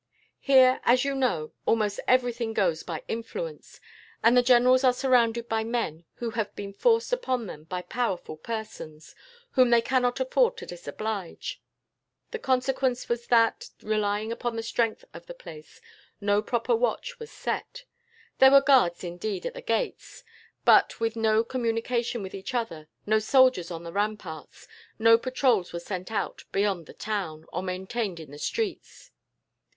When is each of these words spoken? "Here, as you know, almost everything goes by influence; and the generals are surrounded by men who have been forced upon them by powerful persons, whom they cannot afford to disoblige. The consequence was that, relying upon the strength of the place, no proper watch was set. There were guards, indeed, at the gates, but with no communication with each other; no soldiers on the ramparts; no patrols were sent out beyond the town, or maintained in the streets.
"Here, 0.39 0.81
as 0.83 1.05
you 1.05 1.13
know, 1.13 1.51
almost 1.67 1.99
everything 2.07 2.53
goes 2.55 2.81
by 2.81 3.03
influence; 3.07 3.79
and 4.23 4.35
the 4.35 4.41
generals 4.41 4.83
are 4.83 4.93
surrounded 4.93 5.47
by 5.47 5.63
men 5.63 6.05
who 6.15 6.31
have 6.31 6.55
been 6.55 6.73
forced 6.73 7.13
upon 7.13 7.45
them 7.45 7.65
by 7.65 7.83
powerful 7.83 8.35
persons, 8.35 9.13
whom 9.51 9.69
they 9.69 9.79
cannot 9.79 10.19
afford 10.19 10.57
to 10.57 10.65
disoblige. 10.65 11.61
The 12.31 12.39
consequence 12.39 13.07
was 13.09 13.27
that, 13.27 13.69
relying 13.83 14.31
upon 14.31 14.55
the 14.55 14.63
strength 14.63 15.05
of 15.13 15.27
the 15.27 15.35
place, 15.35 15.79
no 16.19 16.41
proper 16.41 16.75
watch 16.75 17.19
was 17.19 17.29
set. 17.29 17.83
There 18.39 18.49
were 18.49 18.59
guards, 18.59 19.03
indeed, 19.03 19.45
at 19.45 19.53
the 19.53 19.61
gates, 19.61 20.23
but 20.65 20.99
with 20.99 21.15
no 21.15 21.43
communication 21.43 22.23
with 22.23 22.33
each 22.33 22.55
other; 22.55 22.89
no 23.05 23.19
soldiers 23.19 23.69
on 23.69 23.83
the 23.83 23.93
ramparts; 23.93 24.67
no 24.97 25.15
patrols 25.19 25.71
were 25.71 25.79
sent 25.79 26.11
out 26.11 26.43
beyond 26.51 26.87
the 26.87 26.93
town, 26.95 27.45
or 27.53 27.61
maintained 27.61 28.19
in 28.19 28.31
the 28.31 28.39
streets. 28.39 29.11